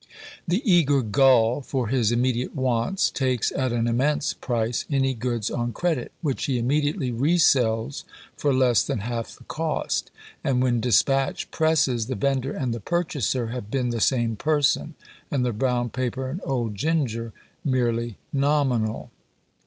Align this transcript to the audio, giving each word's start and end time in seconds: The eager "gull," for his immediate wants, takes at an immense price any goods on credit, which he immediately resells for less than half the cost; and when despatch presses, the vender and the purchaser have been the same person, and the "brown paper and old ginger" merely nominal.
The 0.47 0.63
eager 0.65 1.03
"gull," 1.03 1.61
for 1.61 1.89
his 1.89 2.11
immediate 2.11 2.55
wants, 2.55 3.11
takes 3.11 3.51
at 3.51 3.71
an 3.71 3.85
immense 3.85 4.33
price 4.33 4.83
any 4.89 5.13
goods 5.13 5.51
on 5.51 5.73
credit, 5.73 6.11
which 6.23 6.45
he 6.45 6.57
immediately 6.57 7.11
resells 7.11 8.03
for 8.35 8.51
less 8.51 8.81
than 8.81 9.01
half 9.05 9.35
the 9.37 9.43
cost; 9.43 10.09
and 10.43 10.59
when 10.59 10.81
despatch 10.81 11.51
presses, 11.51 12.07
the 12.07 12.15
vender 12.15 12.51
and 12.51 12.73
the 12.73 12.79
purchaser 12.79 13.49
have 13.49 13.69
been 13.69 13.91
the 13.91 14.01
same 14.01 14.35
person, 14.35 14.95
and 15.29 15.45
the 15.45 15.53
"brown 15.53 15.91
paper 15.91 16.27
and 16.29 16.41
old 16.45 16.73
ginger" 16.73 17.31
merely 17.63 18.17
nominal. 18.33 19.11